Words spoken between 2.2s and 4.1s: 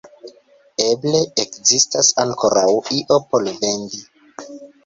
ankoraŭ io por vendi?